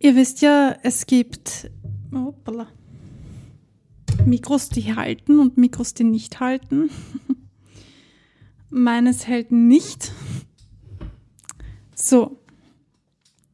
Ihr 0.00 0.14
wisst 0.14 0.42
ja, 0.42 0.76
es 0.82 1.06
gibt 1.06 1.70
hoppala, 2.12 2.68
Mikros, 4.24 4.68
die 4.68 4.94
halten 4.94 5.40
und 5.40 5.56
Mikros, 5.56 5.94
die 5.94 6.04
nicht 6.04 6.38
halten. 6.38 6.90
Meines 8.70 9.26
hält 9.26 9.50
nicht. 9.50 10.12
So, 11.96 12.38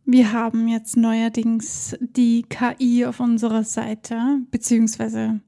wir 0.05 0.33
haben 0.33 0.69
jetzt 0.69 0.99
neuerdings 0.99 1.97
die 2.01 2.43
KI 2.43 3.07
auf 3.07 3.21
unserer 3.21 3.65
Seite, 3.65 4.41
beziehungsweise 4.51 5.41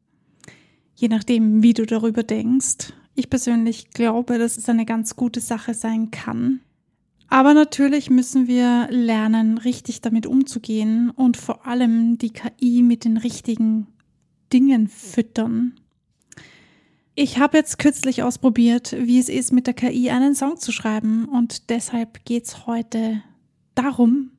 je 0.95 1.09
nachdem, 1.09 1.63
wie 1.63 1.75
du 1.75 1.85
darüber 1.85 2.23
denkst. 2.23 2.95
Ich 3.15 3.29
persönlich 3.29 3.91
glaube, 3.91 4.39
dass 4.39 4.57
es 4.57 4.69
eine 4.71 4.87
ganz 4.87 5.15
gute 5.15 5.41
Sache 5.41 5.75
sein 5.75 6.11
kann. 6.11 6.61
Aber 7.29 7.55
natürlich 7.55 8.09
müssen 8.11 8.47
wir 8.47 8.89
lernen, 8.91 9.59
richtig 9.59 10.01
damit 10.01 10.27
umzugehen 10.27 11.11
und 11.11 11.37
vor 11.37 11.67
allem 11.67 12.19
die 12.19 12.31
KI 12.31 12.83
mit 12.83 13.05
den 13.05 13.17
richtigen 13.17 13.89
Dingen 14.53 14.89
füttern. 14.89 15.75
Ich 17.15 17.39
habe 17.39 17.57
jetzt 17.57 17.79
kürzlich 17.79 18.23
ausprobiert, 18.23 18.95
wie 18.99 19.19
es 19.19 19.29
ist, 19.29 19.53
mit 19.53 19.67
der 19.67 19.75
KI 19.75 20.11
einen 20.11 20.35
Song 20.35 20.59
zu 20.59 20.71
schreiben 20.71 21.25
und 21.25 21.71
deshalb 21.71 22.25
geht 22.25 22.45
es 22.45 22.67
heute 22.67 23.23
darum, 23.75 24.33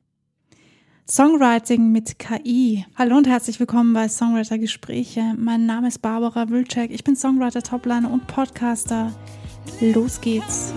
Songwriting 1.10 1.90
mit 1.90 2.18
KI. 2.18 2.84
Hallo 2.94 3.16
und 3.16 3.26
herzlich 3.26 3.58
willkommen 3.58 3.94
bei 3.94 4.08
Songwriter 4.08 4.58
Gespräche. 4.58 5.34
Mein 5.38 5.64
Name 5.64 5.88
ist 5.88 6.02
Barbara 6.02 6.50
Wilczek. 6.50 6.90
Ich 6.90 7.02
bin 7.02 7.16
Songwriter, 7.16 7.62
Topliner 7.62 8.10
und 8.10 8.26
Podcaster. 8.26 9.12
Los 9.80 10.20
geht's. 10.20 10.74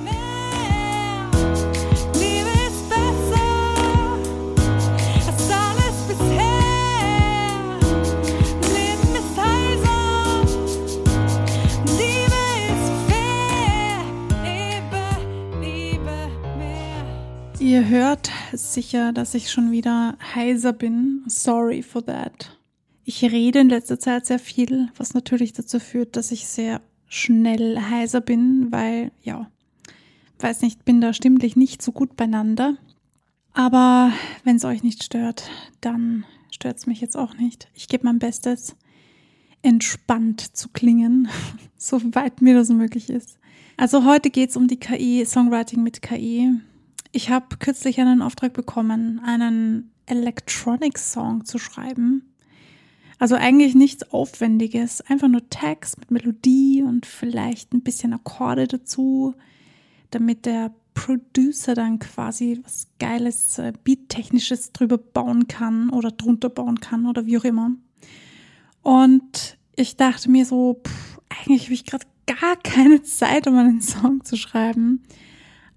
Sicher, 18.73 19.13
dass 19.13 19.33
ich 19.33 19.51
schon 19.51 19.71
wieder 19.71 20.17
heiser 20.35 20.73
bin. 20.73 21.23
Sorry 21.27 21.83
for 21.83 22.05
that. 22.05 22.57
Ich 23.03 23.23
rede 23.23 23.59
in 23.59 23.69
letzter 23.69 23.99
Zeit 23.99 24.25
sehr 24.25 24.39
viel, 24.39 24.89
was 24.95 25.13
natürlich 25.13 25.53
dazu 25.53 25.79
führt, 25.79 26.15
dass 26.15 26.31
ich 26.31 26.47
sehr 26.47 26.81
schnell 27.07 27.79
heiser 27.89 28.21
bin, 28.21 28.71
weil, 28.71 29.11
ja, 29.21 29.49
weiß 30.39 30.61
nicht, 30.61 30.85
bin 30.85 31.01
da 31.01 31.13
stimmlich 31.13 31.55
nicht 31.55 31.81
so 31.81 31.91
gut 31.91 32.15
beieinander. 32.15 32.77
Aber 33.53 34.13
wenn 34.43 34.55
es 34.55 34.65
euch 34.65 34.83
nicht 34.83 35.03
stört, 35.03 35.49
dann 35.81 36.25
stört 36.51 36.77
es 36.77 36.87
mich 36.87 37.01
jetzt 37.01 37.17
auch 37.17 37.35
nicht. 37.35 37.69
Ich 37.73 37.87
gebe 37.87 38.05
mein 38.05 38.19
Bestes, 38.19 38.75
entspannt 39.61 40.55
zu 40.55 40.69
klingen, 40.69 41.27
soweit 41.77 42.41
mir 42.41 42.55
das 42.55 42.69
möglich 42.69 43.09
ist. 43.09 43.37
Also 43.77 44.05
heute 44.05 44.29
geht 44.29 44.51
es 44.51 44.57
um 44.57 44.67
die 44.67 44.79
KI, 44.79 45.25
Songwriting 45.25 45.83
mit 45.83 46.01
KI. 46.01 46.51
Ich 47.11 47.29
habe 47.29 47.57
kürzlich 47.57 47.99
einen 47.99 48.21
Auftrag 48.21 48.53
bekommen, 48.53 49.19
einen 49.23 49.91
Electronic 50.05 50.97
Song 50.97 51.45
zu 51.45 51.57
schreiben. 51.57 52.33
Also 53.19 53.35
eigentlich 53.35 53.75
nichts 53.75 54.11
Aufwendiges, 54.11 55.01
einfach 55.01 55.27
nur 55.27 55.47
Text 55.49 55.99
mit 55.99 56.09
Melodie 56.09 56.83
und 56.83 57.05
vielleicht 57.05 57.73
ein 57.73 57.81
bisschen 57.81 58.13
Akkorde 58.13 58.67
dazu, 58.67 59.35
damit 60.09 60.45
der 60.45 60.73
Producer 60.93 61.75
dann 61.75 61.99
quasi 61.99 62.59
was 62.63 62.87
Geiles, 62.99 63.59
äh, 63.59 63.73
Beat-Technisches 63.83 64.71
drüber 64.71 64.97
bauen 64.97 65.47
kann 65.47 65.89
oder 65.89 66.11
drunter 66.11 66.49
bauen 66.49 66.79
kann 66.79 67.05
oder 67.05 67.25
wie 67.25 67.37
auch 67.37 67.43
immer. 67.43 67.71
Und 68.81 69.57
ich 69.75 69.97
dachte 69.97 70.29
mir 70.29 70.45
so, 70.45 70.81
pff, 70.85 71.19
eigentlich 71.29 71.65
habe 71.65 71.73
ich 71.73 71.85
gerade 71.85 72.05
gar 72.25 72.55
keine 72.57 73.03
Zeit, 73.03 73.47
um 73.47 73.57
einen 73.57 73.81
Song 73.81 74.23
zu 74.25 74.35
schreiben. 74.35 75.03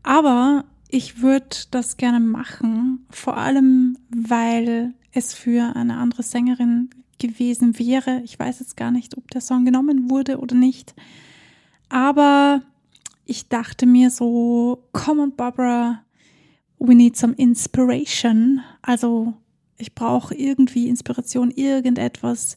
Aber 0.03 0.65
ich 0.95 1.23
würde 1.23 1.57
das 1.73 1.97
gerne 1.97 2.21
machen, 2.21 3.05
vor 3.11 3.37
allem 3.37 3.99
weil 4.11 4.95
es 5.11 5.35
für 5.35 5.75
eine 5.75 5.97
andere 5.97 6.23
Sängerin 6.23 6.89
gewesen 7.19 7.81
wäre. 7.81 8.21
Ich 8.23 8.39
weiß 8.39 8.61
jetzt 8.61 8.77
gar 8.77 8.93
nicht, 8.93 9.17
ob 9.17 9.29
der 9.33 9.41
Song 9.41 9.65
genommen 9.65 10.09
wurde 10.09 10.39
oder 10.39 10.55
nicht. 10.55 10.95
Aber 11.89 12.63
ich 13.25 13.49
dachte 13.49 13.87
mir 13.87 14.09
so, 14.11 14.85
come 14.93 15.23
on 15.23 15.35
Barbara, 15.35 16.05
we 16.79 16.95
need 16.95 17.17
some 17.17 17.35
inspiration. 17.35 18.61
Also 18.81 19.35
ich 19.79 19.97
brauche 19.97 20.37
irgendwie 20.37 20.89
Inspiration, 20.89 21.51
irgendetwas, 21.51 22.57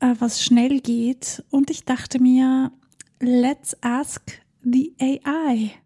äh, 0.00 0.14
was 0.18 0.42
schnell 0.42 0.80
geht. 0.80 1.44
Und 1.50 1.68
ich 1.68 1.84
dachte 1.84 2.18
mir, 2.18 2.72
let's 3.20 3.76
ask 3.82 4.40
the 4.62 4.94
AI. 4.98 5.81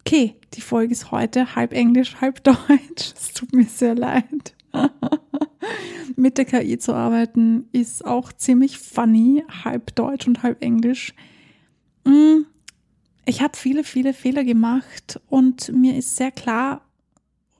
Okay, 0.00 0.34
die 0.54 0.60
Folge 0.60 0.92
ist 0.92 1.10
heute 1.10 1.54
halb 1.54 1.72
Englisch, 1.72 2.20
halb 2.20 2.42
Deutsch. 2.44 3.12
Es 3.14 3.32
tut 3.34 3.52
mir 3.54 3.64
sehr 3.64 3.94
leid. 3.94 4.54
Mit 6.16 6.38
der 6.38 6.44
KI 6.44 6.78
zu 6.78 6.94
arbeiten 6.94 7.68
ist 7.72 8.04
auch 8.04 8.32
ziemlich 8.32 8.78
funny, 8.78 9.44
halb 9.64 9.94
Deutsch 9.94 10.26
und 10.26 10.42
halb 10.42 10.62
Englisch. 10.62 11.14
Mm, 12.04 12.42
ich 13.26 13.42
habe 13.42 13.56
viele, 13.56 13.84
viele 13.84 14.12
Fehler 14.12 14.44
gemacht 14.44 15.20
und 15.28 15.72
mir 15.72 15.96
ist 15.96 16.16
sehr 16.16 16.30
klar 16.30 16.82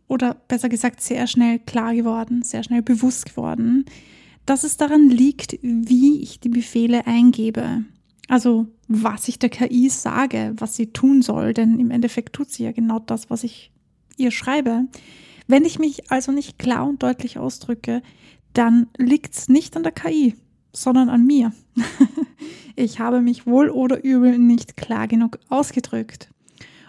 oder 0.08 0.34
besser 0.34 0.68
gesagt 0.68 1.00
sehr 1.00 1.26
schnell 1.26 1.60
klar 1.60 1.94
geworden, 1.94 2.42
sehr 2.42 2.64
schnell 2.64 2.82
bewusst 2.82 3.26
geworden, 3.26 3.84
dass 4.46 4.64
es 4.64 4.76
daran 4.76 5.08
liegt, 5.08 5.58
wie 5.62 6.20
ich 6.22 6.40
die 6.40 6.48
Befehle 6.48 7.06
eingebe. 7.06 7.84
Also 8.30 8.68
was 8.86 9.26
ich 9.26 9.41
der 9.41 9.48
KI 9.48 9.88
sage, 9.88 10.52
was 10.56 10.76
sie 10.76 10.92
tun 10.92 11.20
soll, 11.20 11.52
denn 11.52 11.80
im 11.80 11.91
Endeffekt 11.91 12.32
tut 12.32 12.48
sie 12.48 12.62
ja 12.62 12.70
genau 12.70 13.00
das, 13.00 13.28
was 13.28 13.42
ich 13.42 13.72
ihr 14.16 14.30
schreibe. 14.30 14.86
Wenn 15.48 15.64
ich 15.64 15.80
mich 15.80 16.12
also 16.12 16.30
nicht 16.30 16.56
klar 16.56 16.86
und 16.86 17.02
deutlich 17.02 17.38
ausdrücke, 17.38 18.02
dann 18.52 18.86
liegt 18.96 19.34
es 19.34 19.48
nicht 19.48 19.76
an 19.76 19.82
der 19.82 19.91
KI, 19.91 20.36
sondern 20.72 21.08
an 21.08 21.26
mir. 21.26 21.52
ich 22.76 23.00
habe 23.00 23.20
mich 23.20 23.48
wohl 23.48 23.68
oder 23.68 24.04
übel 24.04 24.38
nicht 24.38 24.76
klar 24.76 25.08
genug 25.08 25.41
ausgedrückt. 25.48 26.30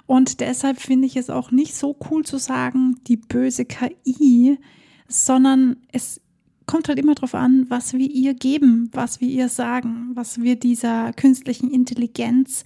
Und 0.06 0.41
deshalb 0.41 0.79
finde 0.79 1.08
ich 1.08 1.18
es 1.18 1.31
auch 1.31 1.50
nicht 1.50 1.73
so 1.73 1.97
cool 2.12 2.23
zu 2.23 2.38
sagen, 2.38 3.00
die 3.08 3.18
böse 3.18 3.66
KI, 3.66 4.59
sondern 5.08 5.78
es 5.91 6.22
kommt 6.66 6.88
halt 6.88 6.99
immer 6.99 7.16
darauf 7.16 7.35
an, 7.35 7.66
was 7.69 7.94
wir 7.94 8.09
ihr 8.09 8.33
geben, 8.33 8.89
was 8.94 9.22
wir 9.22 9.27
ihr 9.27 9.49
sagen, 9.49 10.11
was 10.13 10.41
wir 10.41 10.55
dieser 10.55 11.13
künstlichen 11.13 11.72
Intelligenz 11.72 12.63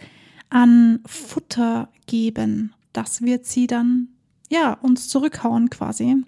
an 0.50 1.00
Futter 1.06 1.90
geben. 2.08 2.74
Das 2.94 3.22
wird 3.22 3.46
sie 3.46 3.68
dann, 3.68 4.10
ja, 4.50 4.74
uns 4.74 5.08
zurückhauen 5.10 5.70
quasi. 5.70 6.24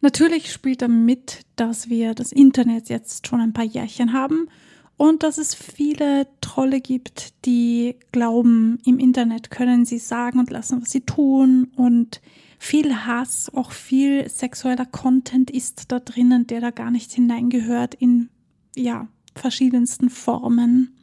Natürlich 0.00 0.52
spielt 0.52 0.82
damit, 0.82 1.42
dass 1.56 1.88
wir 1.88 2.14
das 2.14 2.32
Internet 2.32 2.88
jetzt 2.88 3.26
schon 3.26 3.40
ein 3.40 3.52
paar 3.52 3.64
Jährchen 3.64 4.12
haben 4.12 4.48
und 4.96 5.22
dass 5.22 5.38
es 5.38 5.54
viele 5.54 6.26
Trolle 6.40 6.80
gibt, 6.80 7.44
die 7.46 7.96
glauben, 8.12 8.78
im 8.84 8.98
Internet 8.98 9.50
können 9.50 9.84
sie 9.84 9.98
sagen 9.98 10.40
und 10.40 10.50
lassen, 10.50 10.82
was 10.82 10.90
sie 10.90 11.02
tun 11.02 11.70
und 11.76 12.20
viel 12.58 13.06
Hass, 13.06 13.50
auch 13.54 13.72
viel 13.72 14.28
sexueller 14.28 14.86
Content 14.86 15.50
ist 15.50 15.90
da 15.92 16.00
drinnen, 16.00 16.46
der 16.46 16.60
da 16.60 16.70
gar 16.70 16.90
nicht 16.90 17.12
hineingehört 17.12 17.94
in, 17.94 18.28
ja, 18.76 19.08
verschiedensten 19.34 20.10
Formen. 20.10 20.96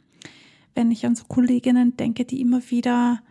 Wenn 0.74 0.90
ich 0.90 1.06
an 1.06 1.16
so 1.16 1.24
Kolleginnen 1.24 1.96
denke, 1.96 2.24
die 2.24 2.40
immer 2.40 2.60
wieder 2.70 3.22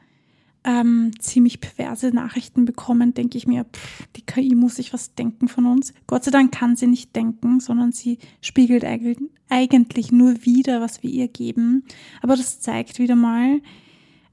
ähm, 0.64 1.12
ziemlich 1.20 1.62
perverse 1.62 2.10
Nachrichten 2.10 2.66
bekommen, 2.66 3.14
denke 3.14 3.38
ich 3.38 3.46
mir, 3.46 3.66
pff, 3.66 4.08
die 4.16 4.24
KI 4.24 4.56
muss 4.56 4.78
sich 4.78 4.94
was 4.94 5.14
denken 5.14 5.48
von 5.48 5.68
uns. 5.68 5.94
Gott 6.08 6.24
sei 6.24 6.32
Dank 6.32 6.52
kann 6.52 6.76
sie 6.76 6.88
nicht 6.88 7.16
denken, 7.16 7.60
sondern 7.60 7.92
sie 7.92 8.18
spiegelt 8.42 8.84
eigentlich 8.84 10.12
nur 10.12 10.44
wieder, 10.44 10.82
was 10.82 11.04
wir 11.04 11.12
ihr 11.12 11.28
geben. 11.28 11.84
Aber 12.24 12.36
das 12.36 12.60
zeigt 12.60 12.98
wieder 12.98 13.16
mal, 13.16 13.62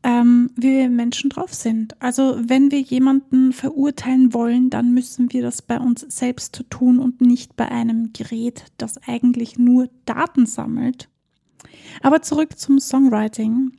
ähm, 0.02 0.50
wie 0.56 0.78
wir 0.78 0.90
Menschen 0.90 1.30
drauf 1.30 1.54
sind. 1.54 2.00
Also 2.00 2.36
wenn 2.38 2.70
wir 2.70 2.80
jemanden 2.80 3.52
verurteilen 3.52 4.34
wollen, 4.34 4.70
dann 4.70 4.92
müssen 4.92 5.32
wir 5.32 5.42
das 5.42 5.62
bei 5.62 5.78
uns 5.78 6.00
selbst 6.08 6.64
tun 6.70 6.98
und 6.98 7.20
nicht 7.20 7.56
bei 7.56 7.70
einem 7.70 8.12
Gerät, 8.12 8.64
das 8.78 8.98
eigentlich 9.06 9.58
nur 9.58 9.88
Daten 10.04 10.46
sammelt. 10.46 11.08
Aber 12.02 12.22
zurück 12.22 12.58
zum 12.58 12.80
Songwriting. 12.80 13.72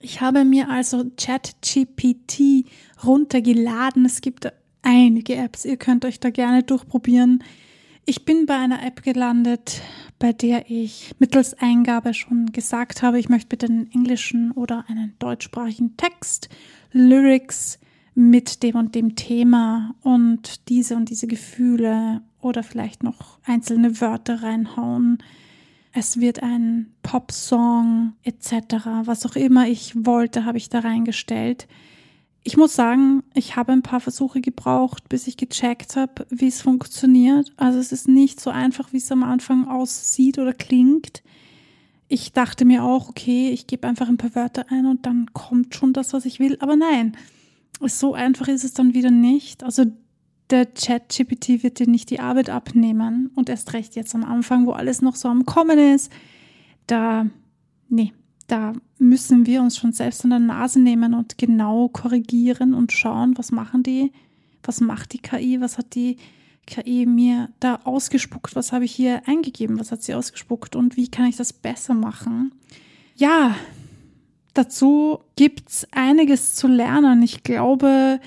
Ich 0.00 0.20
habe 0.20 0.44
mir 0.44 0.70
also 0.70 1.10
ChatGPT 1.16 2.66
runtergeladen. 3.04 4.04
Es 4.04 4.20
gibt 4.20 4.50
einige 4.82 5.36
Apps, 5.36 5.64
ihr 5.64 5.76
könnt 5.76 6.04
euch 6.04 6.20
da 6.20 6.30
gerne 6.30 6.62
durchprobieren. 6.62 7.42
Ich 8.08 8.24
bin 8.24 8.46
bei 8.46 8.56
einer 8.56 8.86
App 8.86 9.02
gelandet, 9.02 9.82
bei 10.20 10.32
der 10.32 10.70
ich 10.70 11.12
mittels 11.18 11.54
Eingabe 11.54 12.14
schon 12.14 12.52
gesagt 12.52 13.02
habe, 13.02 13.18
ich 13.18 13.28
möchte 13.28 13.48
bitte 13.48 13.66
einen 13.66 13.90
englischen 13.90 14.52
oder 14.52 14.84
einen 14.86 15.14
deutschsprachigen 15.18 15.96
Text, 15.96 16.48
Lyrics, 16.92 17.80
mit 18.14 18.62
dem 18.62 18.76
und 18.76 18.94
dem 18.94 19.16
Thema 19.16 19.94
und 20.02 20.68
diese 20.68 20.94
und 20.94 21.10
diese 21.10 21.26
Gefühle 21.26 22.22
oder 22.40 22.62
vielleicht 22.62 23.02
noch 23.02 23.40
einzelne 23.44 24.00
Wörter 24.00 24.42
reinhauen. 24.42 25.18
Es 25.92 26.20
wird 26.20 26.44
ein 26.44 26.92
Popsong 27.02 28.12
etc. 28.22 28.86
Was 29.02 29.26
auch 29.26 29.34
immer 29.34 29.66
ich 29.66 30.06
wollte, 30.06 30.44
habe 30.44 30.58
ich 30.58 30.68
da 30.68 30.78
reingestellt. 30.78 31.66
Ich 32.46 32.56
muss 32.56 32.76
sagen, 32.76 33.24
ich 33.34 33.56
habe 33.56 33.72
ein 33.72 33.82
paar 33.82 33.98
Versuche 33.98 34.40
gebraucht, 34.40 35.08
bis 35.08 35.26
ich 35.26 35.36
gecheckt 35.36 35.96
habe, 35.96 36.28
wie 36.30 36.46
es 36.46 36.62
funktioniert. 36.62 37.52
Also 37.56 37.80
es 37.80 37.90
ist 37.90 38.06
nicht 38.06 38.40
so 38.40 38.50
einfach, 38.50 38.92
wie 38.92 38.98
es 38.98 39.10
am 39.10 39.24
Anfang 39.24 39.66
aussieht 39.66 40.38
oder 40.38 40.52
klingt. 40.52 41.24
Ich 42.06 42.32
dachte 42.32 42.64
mir 42.64 42.84
auch, 42.84 43.08
okay, 43.08 43.50
ich 43.50 43.66
gebe 43.66 43.88
einfach 43.88 44.08
ein 44.08 44.16
paar 44.16 44.36
Wörter 44.36 44.66
ein 44.70 44.86
und 44.86 45.06
dann 45.06 45.32
kommt 45.32 45.74
schon 45.74 45.92
das, 45.92 46.12
was 46.12 46.24
ich 46.24 46.38
will. 46.38 46.56
Aber 46.60 46.76
nein, 46.76 47.16
so 47.80 48.14
einfach 48.14 48.46
ist 48.46 48.62
es 48.62 48.74
dann 48.74 48.94
wieder 48.94 49.10
nicht. 49.10 49.64
Also 49.64 49.86
der 50.48 50.72
Chat-GPT 50.72 51.64
wird 51.64 51.80
dir 51.80 51.88
nicht 51.88 52.10
die 52.10 52.20
Arbeit 52.20 52.48
abnehmen 52.48 53.32
und 53.34 53.48
erst 53.48 53.72
recht 53.72 53.96
jetzt 53.96 54.14
am 54.14 54.22
Anfang, 54.22 54.66
wo 54.66 54.70
alles 54.70 55.02
noch 55.02 55.16
so 55.16 55.26
am 55.26 55.46
Kommen 55.46 55.80
ist. 55.80 56.12
Da, 56.86 57.26
nee, 57.88 58.12
da 58.46 58.72
müssen 58.98 59.46
wir 59.46 59.60
uns 59.60 59.76
schon 59.76 59.92
selbst 59.92 60.24
an 60.24 60.30
der 60.30 60.38
Nase 60.38 60.80
nehmen 60.80 61.14
und 61.14 61.38
genau 61.38 61.88
korrigieren 61.88 62.74
und 62.74 62.92
schauen, 62.92 63.36
was 63.36 63.52
machen 63.52 63.82
die, 63.82 64.12
was 64.62 64.80
macht 64.80 65.12
die 65.12 65.18
KI, 65.18 65.60
was 65.60 65.78
hat 65.78 65.94
die 65.94 66.16
KI 66.66 67.06
mir 67.06 67.50
da 67.60 67.80
ausgespuckt, 67.84 68.56
was 68.56 68.72
habe 68.72 68.84
ich 68.84 68.92
hier 68.92 69.22
eingegeben, 69.26 69.78
was 69.78 69.92
hat 69.92 70.02
sie 70.02 70.14
ausgespuckt 70.14 70.76
und 70.76 70.96
wie 70.96 71.08
kann 71.08 71.26
ich 71.26 71.36
das 71.36 71.52
besser 71.52 71.94
machen. 71.94 72.52
Ja, 73.16 73.56
Dazu 74.56 75.18
gibt 75.36 75.68
es 75.68 75.86
einiges 75.92 76.54
zu 76.54 76.66
lernen. 76.66 77.22
Ich 77.22 77.42
glaube, 77.42 78.18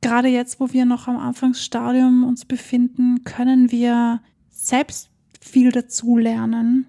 gerade 0.00 0.28
jetzt, 0.28 0.60
wo 0.60 0.72
wir 0.72 0.84
noch 0.84 1.08
am 1.08 1.16
Anfangsstadium 1.16 2.22
uns 2.22 2.44
befinden, 2.44 3.24
können 3.24 3.72
wir 3.72 4.20
selbst 4.52 5.10
viel 5.40 5.72
dazu 5.72 6.16
lernen. 6.16 6.86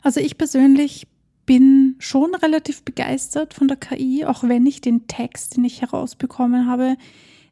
Also 0.00 0.20
ich 0.20 0.38
persönlich 0.38 1.08
bin 1.48 1.96
schon 1.98 2.34
relativ 2.34 2.82
begeistert 2.82 3.54
von 3.54 3.68
der 3.68 3.78
KI, 3.78 4.26
auch 4.26 4.42
wenn 4.42 4.66
ich 4.66 4.82
den 4.82 5.06
Text, 5.06 5.56
den 5.56 5.64
ich 5.64 5.80
herausbekommen 5.80 6.66
habe, 6.66 6.98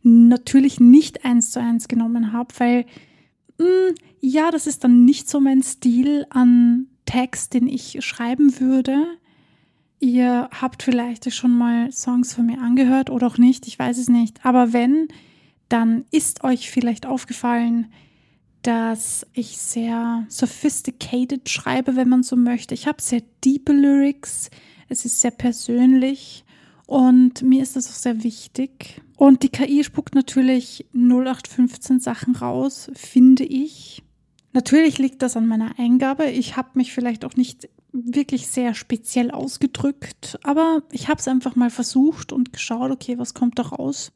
natürlich 0.03 0.79
nicht 0.81 1.25
eins 1.25 1.51
zu 1.51 1.61
eins 1.61 1.89
genommen 1.89 2.35
habe, 2.35 2.53
weil 2.59 2.85
mh, 3.59 3.65
hm, 3.65 3.95
ja, 4.21 4.51
das 4.51 4.67
ist 4.67 4.85
dann 4.85 5.07
nicht 5.07 5.31
so 5.31 5.41
mein 5.41 5.63
Stil 5.63 6.27
an 6.29 6.89
Text, 7.07 7.55
den 7.55 7.69
ich 7.69 8.05
schreiben 8.05 8.61
würde. 8.61 9.03
Ihr 9.99 10.51
habt 10.53 10.83
vielleicht 10.83 11.33
schon 11.33 11.57
mal 11.57 11.91
Songs 11.91 12.35
von 12.35 12.45
mir 12.45 12.61
angehört 12.61 13.09
oder 13.09 13.27
auch 13.27 13.39
nicht, 13.39 13.67
ich 13.67 13.79
weiß 13.79 13.97
es 13.97 14.11
nicht. 14.11 14.45
Aber 14.45 14.75
wenn, 14.75 15.09
dann 15.71 16.05
ist 16.11 16.45
euch 16.45 16.71
vielleicht 16.71 17.07
aufgefallen, 17.07 17.87
dass 18.67 19.25
ich 19.33 19.59
sehr 19.59 20.27
sophisticated 20.29 21.49
schreibe, 21.49 21.95
wenn 21.95 22.09
man 22.09 22.25
so 22.25 22.35
möchte. 22.35 22.75
Ich 22.75 22.89
habe 22.89 23.01
sehr 23.01 23.23
deep 23.45 23.69
Lyrics, 23.69 24.51
es 24.89 25.05
ist 25.05 25.21
sehr 25.21 25.31
persönlich 25.31 26.45
und 26.87 27.43
mir 27.43 27.63
ist 27.63 27.77
das 27.77 27.89
auch 27.89 27.95
sehr 27.95 28.25
wichtig. 28.25 29.03
Und 29.17 29.45
die 29.45 29.51
KI 29.51 29.85
spuckt 29.85 30.17
natürlich 30.17 30.85
0815 30.95 32.01
Sachen 32.01 32.35
raus, 32.35 32.91
finde 32.95 33.45
ich. 33.45 34.03
Natürlich 34.53 34.99
liegt 34.99 35.23
das 35.23 35.37
an 35.37 35.47
meiner 35.47 35.79
Eingabe. 35.79 36.27
Ich 36.27 36.57
habe 36.57 36.71
mich 36.75 36.93
vielleicht 36.93 37.25
auch 37.25 37.37
nicht 37.37 37.69
wirklich 37.93 38.49
sehr 38.49 38.75
speziell 38.75 39.31
ausgedrückt, 39.31 40.41
aber 40.43 40.83
ich 40.91 41.09
habe 41.09 41.21
es 41.21 41.29
einfach 41.29 41.55
mal 41.55 41.71
versucht 41.71 42.33
und 42.33 42.53
geschaut, 42.53 42.91
okay, 42.91 43.17
was 43.17 43.33
kommt 43.33 43.61
da 43.61 43.63
raus. 43.63 44.11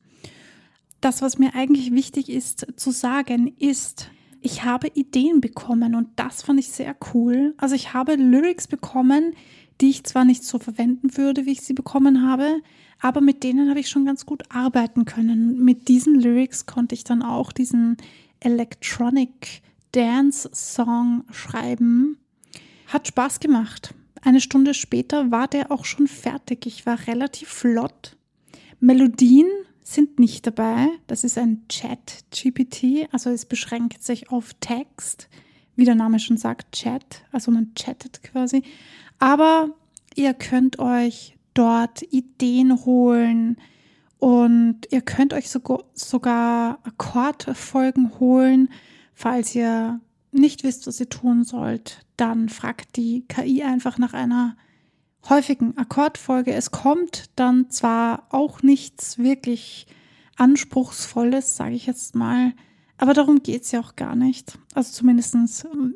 Das, 1.00 1.22
was 1.22 1.38
mir 1.38 1.54
eigentlich 1.54 1.92
wichtig 1.92 2.28
ist 2.28 2.66
zu 2.76 2.90
sagen, 2.90 3.54
ist, 3.58 4.10
ich 4.42 4.64
habe 4.64 4.88
Ideen 4.94 5.40
bekommen 5.40 5.94
und 5.94 6.08
das 6.16 6.42
fand 6.42 6.58
ich 6.60 6.68
sehr 6.68 6.96
cool. 7.12 7.54
Also 7.58 7.74
ich 7.74 7.94
habe 7.94 8.14
Lyrics 8.14 8.66
bekommen, 8.66 9.34
die 9.80 9.90
ich 9.90 10.04
zwar 10.04 10.24
nicht 10.24 10.44
so 10.44 10.58
verwenden 10.58 11.16
würde, 11.16 11.46
wie 11.46 11.52
ich 11.52 11.62
sie 11.62 11.74
bekommen 11.74 12.22
habe, 12.28 12.60
aber 13.00 13.20
mit 13.20 13.42
denen 13.42 13.70
habe 13.70 13.80
ich 13.80 13.88
schon 13.88 14.04
ganz 14.04 14.26
gut 14.26 14.42
arbeiten 14.50 15.04
können. 15.04 15.64
Mit 15.64 15.88
diesen 15.88 16.20
Lyrics 16.20 16.66
konnte 16.66 16.94
ich 16.94 17.04
dann 17.04 17.22
auch 17.22 17.52
diesen 17.52 17.96
Electronic 18.40 19.62
Dance 19.92 20.50
Song 20.52 21.24
schreiben 21.30 22.18
hat 22.92 23.08
Spaß 23.08 23.40
gemacht. 23.40 23.94
Eine 24.22 24.40
Stunde 24.40 24.74
später 24.74 25.30
war 25.30 25.48
der 25.48 25.70
auch 25.70 25.84
schon 25.84 26.06
fertig. 26.06 26.66
Ich 26.66 26.84
war 26.86 27.06
relativ 27.06 27.48
flott. 27.48 28.16
Melodien 28.80 29.48
sind 29.82 30.18
nicht 30.18 30.46
dabei. 30.46 30.88
Das 31.06 31.24
ist 31.24 31.38
ein 31.38 31.66
Chat-GPT, 31.68 33.08
also 33.12 33.30
es 33.30 33.46
beschränkt 33.46 34.02
sich 34.02 34.30
auf 34.30 34.54
Text, 34.60 35.28
wie 35.76 35.84
der 35.84 35.94
Name 35.94 36.18
schon 36.18 36.36
sagt, 36.36 36.72
Chat, 36.72 37.22
also 37.32 37.50
man 37.50 37.74
chattet 37.74 38.22
quasi. 38.22 38.62
Aber 39.18 39.70
ihr 40.14 40.34
könnt 40.34 40.78
euch 40.78 41.36
dort 41.54 42.02
Ideen 42.02 42.84
holen 42.84 43.56
und 44.18 44.80
ihr 44.90 45.00
könnt 45.00 45.32
euch 45.32 45.48
sogar 45.48 46.78
Akkordfolgen 46.84 48.20
holen, 48.20 48.68
falls 49.14 49.54
ihr 49.54 50.00
nicht 50.32 50.62
wisst, 50.62 50.86
was 50.86 51.00
ihr 51.00 51.08
tun 51.08 51.44
sollt, 51.44 52.04
dann 52.16 52.48
fragt 52.48 52.96
die 52.96 53.24
KI 53.28 53.62
einfach 53.62 53.98
nach 53.98 54.12
einer 54.12 54.56
häufigen 55.28 55.76
Akkordfolge. 55.76 56.52
Es 56.52 56.70
kommt 56.70 57.30
dann 57.36 57.70
zwar 57.70 58.26
auch 58.30 58.62
nichts 58.62 59.18
wirklich 59.18 59.86
Anspruchsvolles, 60.36 61.56
sage 61.56 61.74
ich 61.74 61.86
jetzt 61.86 62.14
mal, 62.14 62.52
aber 62.96 63.14
darum 63.14 63.42
geht 63.42 63.62
es 63.62 63.72
ja 63.72 63.80
auch 63.80 63.96
gar 63.96 64.14
nicht. 64.14 64.58
Also 64.74 64.92
zumindest 64.92 65.34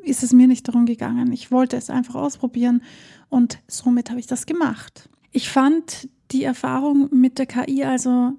ist 0.03 0.23
es 0.23 0.33
mir 0.33 0.47
nicht 0.47 0.67
darum 0.67 0.85
gegangen. 0.85 1.31
Ich 1.31 1.51
wollte 1.51 1.77
es 1.77 1.91
einfach 1.91 2.15
ausprobieren 2.15 2.81
und 3.29 3.59
somit 3.67 4.09
habe 4.09 4.19
ich 4.19 4.27
das 4.27 4.45
gemacht. 4.47 5.09
Ich 5.31 5.49
fand 5.49 6.09
die 6.31 6.43
Erfahrung 6.43 7.09
mit 7.11 7.37
der 7.37 7.45
KI 7.45 7.83
also 7.83 8.33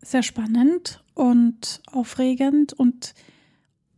sehr 0.00 0.22
spannend 0.22 1.02
und 1.14 1.82
aufregend 1.90 2.72
und 2.72 3.14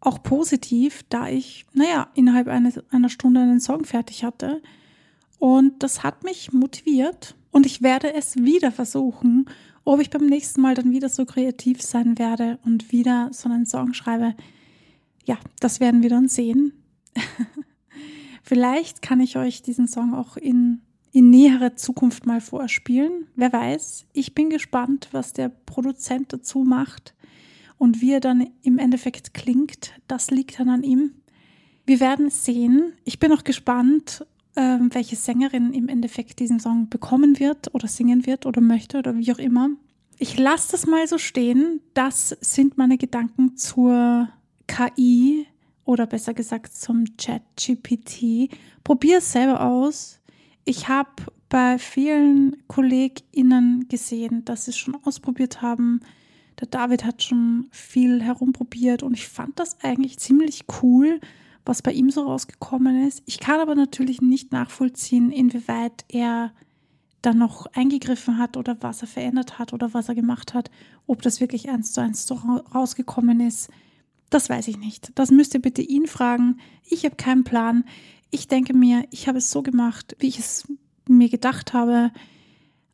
auch 0.01 0.23
positiv, 0.23 1.05
da 1.09 1.29
ich, 1.29 1.67
naja, 1.75 2.09
innerhalb 2.15 2.49
eines, 2.49 2.81
einer 2.91 3.11
Stunde 3.11 3.41
einen 3.41 3.61
Song 3.61 3.85
fertig 3.85 4.25
hatte. 4.25 4.63
Und 5.39 5.83
das 5.83 6.03
hat 6.03 6.25
mich 6.25 6.53
motiviert 6.53 7.37
und 7.51 7.67
ich 7.67 7.83
werde 7.83 8.13
es 8.13 8.37
wieder 8.37 8.73
versuchen. 8.73 9.47
Ob 9.85 10.01
ich 10.01 10.11
beim 10.11 10.27
nächsten 10.27 10.61
Mal 10.61 10.75
dann 10.75 10.91
wieder 10.91 11.09
so 11.09 11.25
kreativ 11.25 11.81
sein 11.81 12.19
werde 12.19 12.59
und 12.65 12.93
wieder 12.93 13.31
so 13.33 13.49
einen 13.49 13.67
Song 13.67 13.95
schreibe, 13.95 14.35
ja, 15.25 15.39
das 15.61 15.81
werden 15.81 16.03
wir 16.03 16.11
dann 16.11 16.29
sehen. 16.29 16.73
Vielleicht 18.43 19.03
kann 19.03 19.21
ich 19.21 19.37
euch 19.37 19.63
diesen 19.63 19.89
Song 19.89 20.15
auch 20.15 20.37
in, 20.37 20.83
in 21.13 21.31
näherer 21.31 21.77
Zukunft 21.77 22.27
mal 22.27 22.41
vorspielen. 22.41 23.27
Wer 23.35 23.53
weiß. 23.53 24.07
Ich 24.13 24.35
bin 24.35 24.51
gespannt, 24.51 25.09
was 25.13 25.33
der 25.33 25.49
Produzent 25.49 26.33
dazu 26.33 26.65
macht. 26.65 27.15
Und 27.77 28.01
wie 28.01 28.13
er 28.13 28.21
dann 28.21 28.49
im 28.63 28.79
Endeffekt 28.79 29.35
klingt, 29.35 29.93
das 30.09 30.31
liegt 30.31 30.59
dann 30.59 30.69
an 30.69 30.83
ihm. 30.83 31.13
Wir 31.87 32.01
werden 32.01 32.29
sehen. 32.29 32.93
Ich 33.05 33.19
bin 33.19 33.33
auch 33.33 33.45
gespannt, 33.45 34.27
äh, 34.59 34.79
welche 34.91 35.15
Sängerin 35.15 35.73
im 35.73 35.89
Endeffekt 35.89 36.41
diesen 36.41 36.59
Song 36.59 36.89
bekommen 36.89 37.39
wird 37.39 37.73
oder 37.75 37.87
singen 37.87 38.27
wird 38.27 38.45
oder 38.45 38.61
möchte 38.61 38.99
oder 38.99 39.17
wie 39.17 39.33
auch 39.33 39.39
immer. 39.39 39.71
Ich 40.19 40.37
lasse 40.37 40.73
das 40.73 40.85
mal 40.87 41.07
so 41.07 41.17
stehen. 41.17 41.81
Das 41.95 42.37
sind 42.41 42.77
meine 42.77 42.99
Gedanken 42.99 43.57
zur 43.57 44.29
KI 44.67 45.47
oder 45.85 46.07
besser 46.07 46.35
gesagt 46.35 46.75
zum 46.75 47.17
Chat 47.17 47.43
GPT. 47.57 48.51
Probier 48.83 49.19
es 49.19 49.31
selber 49.31 49.61
aus. 49.61 50.21
Ich 50.65 50.89
habe 50.89 51.11
bei 51.49 51.79
vielen 51.79 52.57
KollegInnen 52.67 53.87
gesehen, 53.89 54.45
dass 54.45 54.65
sie 54.65 54.73
es 54.73 54.77
schon 54.77 54.97
ausprobiert 55.05 55.63
haben, 55.63 56.01
der 56.61 56.67
David 56.67 57.05
hat 57.05 57.23
schon 57.23 57.69
viel 57.71 58.21
herumprobiert 58.21 59.05
und 59.05 59.15
ich 59.15 59.29
fand 59.29 59.61
das 59.61 59.79
eigentlich 59.85 60.19
ziemlich 60.19 60.65
cool, 60.83 61.21
was 61.69 61.83
bei 61.83 61.93
ihm 61.93 62.11
so 62.11 62.23
rausgekommen 62.23 63.07
ist. 63.07 63.23
Ich 63.27 63.41
kann 63.41 63.61
aber 63.61 63.75
natürlich 63.75 64.23
nicht 64.23 64.53
nachvollziehen, 64.53 65.31
inwieweit 65.31 66.05
er 66.09 66.53
dann 67.21 67.37
noch 67.37 67.67
eingegriffen 67.67 68.39
hat 68.39 68.57
oder 68.57 68.79
was 68.81 69.03
er 69.03 69.09
verändert 69.09 69.59
hat 69.59 69.73
oder 69.73 69.93
was 69.93 70.09
er 70.09 70.15
gemacht 70.15 70.55
hat, 70.55 70.71
ob 71.07 71.21
das 71.21 71.41
wirklich 71.41 71.69
eins 71.69 71.93
zu 71.93 72.01
eins 72.01 72.27
so 72.27 72.35
rausgekommen 72.75 73.41
ist. 73.41 73.69
Das 74.31 74.49
weiß 74.49 74.69
ich 74.69 74.79
nicht. 74.79 75.13
Das 75.15 75.31
müsst 75.31 75.55
ihr 75.55 75.61
bitte 75.61 75.83
ihn 75.83 76.07
fragen. 76.07 76.59
Ich 76.85 77.05
habe 77.05 77.17
keinen 77.17 77.45
Plan. 77.45 77.85
Ich 78.31 78.49
denke 78.49 78.75
mir, 78.75 79.05
ich 79.11 79.29
habe 79.29 79.39
es 79.39 79.51
so 79.51 79.63
gemacht, 79.63 80.17
wie 80.21 80.29
ich 80.29 80.39
es 80.39 80.67
mir 81.07 81.29
gedacht 81.29 81.73
habe 81.75 82.13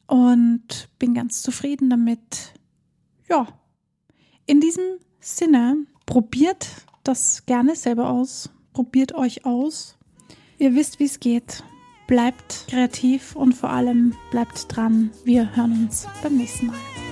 und 0.07 0.89
bin 0.99 1.15
ganz 1.15 1.43
zufrieden 1.43 1.91
damit 1.91 2.55
ja, 3.29 3.47
in 4.47 4.61
diesem 4.61 4.85
Sinne, 5.21 5.87
probiert 6.07 6.69
das 7.03 7.47
gerne 7.47 7.77
selber 7.77 8.11
aus. 8.11 8.51
Probiert 8.75 9.15
euch 9.15 9.47
aus. 9.47 9.97
Ihr 10.59 10.75
wisst, 10.75 10.99
wie 10.99 11.05
es 11.05 11.21
geht. 11.21 11.63
Bleibt 12.09 12.67
kreativ 12.69 13.35
und 13.35 13.55
vor 13.55 13.71
allem 13.71 14.15
bleibt 14.31 14.67
dran. 14.69 15.11
Wir 15.25 15.57
hören 15.57 15.85
uns 15.85 16.07
beim 16.23 16.37
nächsten 16.37 16.67
Mal. 16.67 17.04